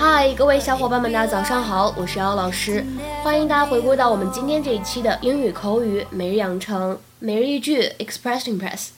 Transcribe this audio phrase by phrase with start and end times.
[0.00, 2.84] 嗨，各位小伙伴们，大家早上好，我是姚老师，
[3.22, 8.88] 欢迎大家回归到我们今天这一期的英语口语每日养成每日一句 Express Impress。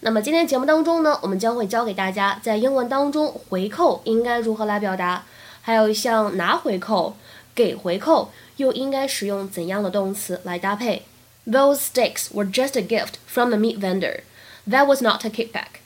[0.00, 5.24] 那么今天节目当中呢，我们将会教给大家在英文当中回扣应该如何来表达，
[5.62, 7.16] 还有像拿回扣、
[7.54, 11.02] 给回扣又应该使用怎样的动词来搭配。
[11.46, 14.20] Those steaks were just a gift from the meat vendor.
[14.68, 15.80] That was not a kickback.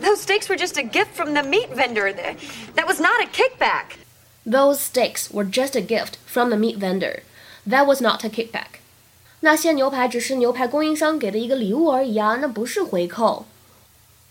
[0.00, 2.14] Those steaks were just a gift from the meat vendor.
[2.76, 3.98] That was not a kickback.
[4.44, 7.22] Those steaks were just a gift from the meat vendor.
[7.68, 8.80] That was not a kickback.
[9.40, 13.46] 那些牛排只是牛排供应商给的一个礼物而已啊，那不是回扣。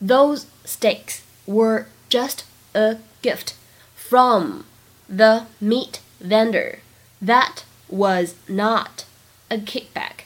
[0.01, 2.39] Those steaks were just
[2.73, 3.53] a gift
[3.95, 4.63] from
[5.07, 6.79] the meat vendor.
[7.23, 9.05] That was not
[9.49, 10.25] a kickback.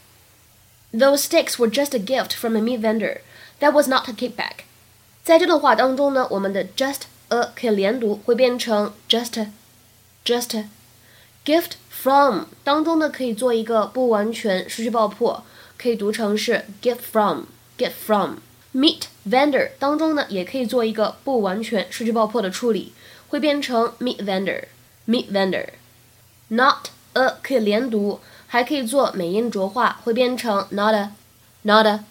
[0.94, 3.22] Those steaks were just a gift from a meat vendor.
[3.59, 4.66] That was not a kickback.
[5.23, 9.47] 在这段话当中呢，我们的 just a 可以连读，会变成 just
[10.27, 10.64] just
[11.44, 15.44] gift from 当中呢可以做一个不完全失去爆破，
[15.78, 17.44] 可以读成是 get from
[17.78, 18.38] get from。
[18.74, 22.92] meet vendor 当中呢也可以做一个不完全失去爆破的处理，
[23.28, 24.64] 会变成 meet vendor
[25.06, 25.69] meet vendor。
[26.48, 31.12] not a 可以连读，还可以做美音浊化，会变成 not a
[31.62, 32.04] not a。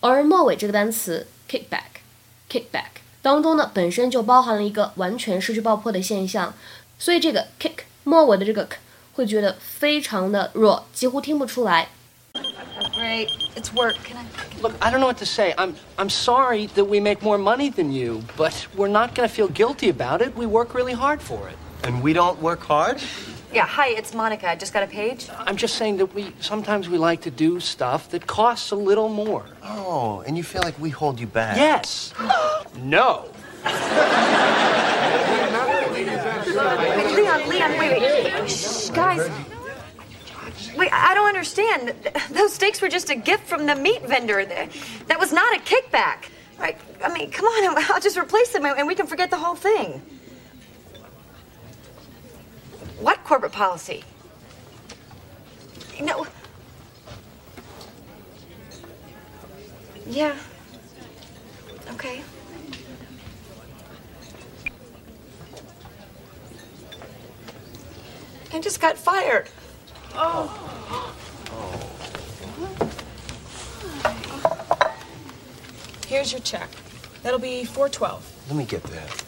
[0.00, 2.00] 而末尾这个单词 kickback
[2.48, 2.86] kickback
[3.20, 6.54] 当中呢本身就包含了一个完全失去爆破的现象，
[6.97, 8.77] 所以这个 kick 末尾的这个 k
[9.13, 11.89] 会觉得非常的弱，几乎听不出来。
[12.95, 13.95] Great, it's work.
[14.03, 14.25] Can I?
[14.61, 15.53] Look, I don't know what to say.
[15.55, 19.33] I'm I'm sorry that we make more money than you, but we're not going to
[19.33, 20.35] feel guilty about it.
[20.35, 21.55] We work really hard for it.
[21.83, 23.01] And we don't work hard?
[23.53, 24.49] Yeah, hi, it's Monica.
[24.49, 25.29] I just got a page.
[25.45, 29.09] I'm just saying that we sometimes we like to do stuff that costs a little
[29.09, 29.43] more.
[29.61, 31.57] Oh, and you feel like we hold you back?
[31.57, 32.13] Yes.
[32.81, 33.25] no.
[38.98, 39.30] guys.
[40.76, 41.94] Wait, I don't understand.
[42.30, 44.44] Those steaks were just a gift from the meat vendor.
[44.44, 46.30] That was not a kickback.
[46.58, 46.76] Right?
[47.02, 50.02] I mean, come on, I'll just replace them and we can forget the whole thing.
[53.00, 54.02] What corporate policy?
[56.00, 56.26] No.
[60.06, 60.36] Yeah.
[61.92, 62.22] Okay.
[68.51, 69.47] I just got fired.
[70.15, 70.49] Oh.
[76.07, 76.69] Here's your check.
[77.23, 78.21] That'll be 412.
[78.49, 79.23] Let me get that.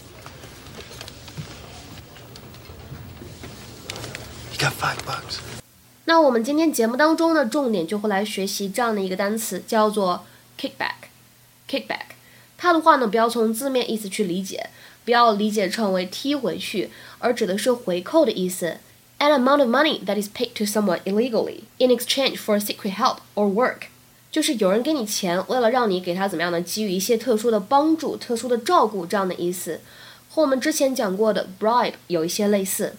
[4.51, 5.39] You got five bucks.
[6.05, 10.25] 那我们今天节目当中呢，重点就会来学习这样的一个单词，叫做
[10.59, 12.13] kickback。kickback，
[12.57, 14.69] 它的话呢，不要从字面意思去理解，
[15.03, 18.77] 不要理解成为踢回去，而指的是回扣的意思。
[19.19, 23.19] An amount of money that is paid to someone illegally in exchange for secret help
[23.33, 23.87] or work，
[24.31, 29.79] 就是有人给你钱，为了让你给他怎么样呢，给予一些特殊的帮助、特殊的照顾这样的意思，
[30.29, 32.95] 和我们之前讲过的 bribe 有一些类似。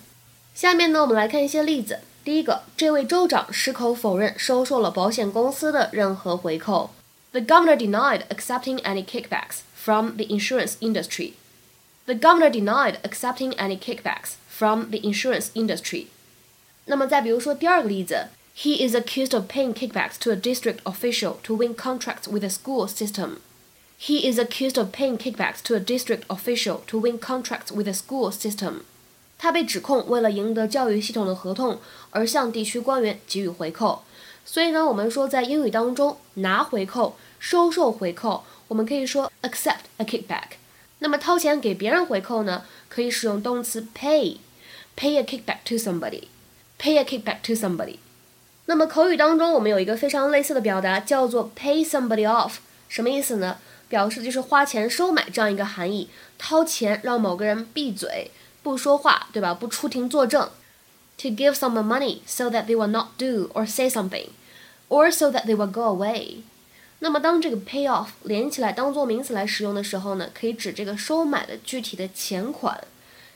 [0.55, 2.01] 下面呢，我们来看一些例子。
[2.25, 6.91] 第一个，这位州长矢口否认收受了保险公司的任何回扣。
[7.33, 11.35] The governor denied accepting any kickbacks from the insurance industry.
[12.07, 16.07] The governor denied accepting any kickbacks from the insurance industry.
[16.85, 22.49] 那么再比如说第二个例子，He is accused of paying kickbacks to a district official to win contracts with the
[22.49, 23.39] school system.
[23.99, 27.93] He is accused of paying kickbacks to a district official to win contracts with the
[27.93, 28.83] school system.
[29.39, 31.81] 他被指控为了赢得教育系统的合同
[32.11, 34.05] 而向地区官员给予回扣。
[34.45, 40.57] 所以呢，我们说在英语当中拿回扣、收受回扣，我们可以说 accept a kickback。
[41.04, 47.98] 那么掏钱给别人回扣呢，可以使用动词 pay，pay a kickback to somebody，pay a kickback to somebody。
[48.68, 52.54] 那么口语当中我们有一个非常类似的表达，叫做 pay somebody off，
[52.88, 53.58] 什么意思呢？
[53.90, 56.08] 表示就是花钱收买这样一个含义，
[56.38, 58.32] 掏钱让某个人闭嘴。
[58.64, 59.56] 不说话，对吧？
[59.56, 60.50] 不出庭作证。
[61.18, 64.28] To give someone money so that they will not do or say something,
[64.88, 66.44] or so that they will go away。
[67.04, 72.80] 那么当这个 pay off 连起来当做名词来使用的时候呢，可以指这个收买的具体的钱款。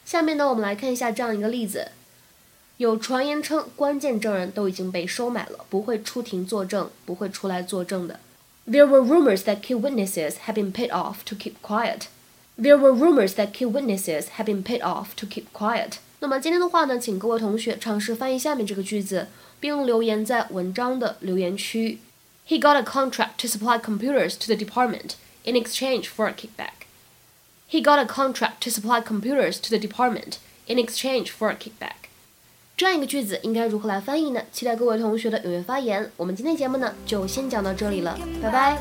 [0.05, 1.87] 下面呢，我们来看一下这样一个例子：
[2.77, 8.19] 有传言称关键证人都已经被收买了，不会出庭作证，不会出来作证的。
[8.67, 12.01] There were rumors that key witnesses had been paid off to keep quiet.
[12.59, 15.93] There were rumors that key witnesses had been paid off to keep quiet.
[16.19, 19.27] 那么今天的话呢，请各位同学尝试翻译下面这个句子，
[19.59, 21.97] 并留言在文章的留言区。
[22.44, 25.14] He got a contract to supply computers to the department
[25.44, 26.86] in exchange for a kickback.
[27.68, 32.10] He got a contract to supply computers to the department in exchange for a kickback。
[32.76, 34.42] 这样一个句子应该如何来翻译呢？
[34.52, 36.10] 期待各位同学的踊跃发言。
[36.16, 38.78] 我们今天节目呢就先讲到这里了，拜拜。